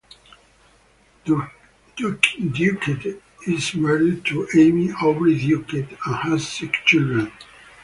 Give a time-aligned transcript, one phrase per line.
[1.25, 7.31] Duquette is married to Amy Aubry-Duquette and has six children.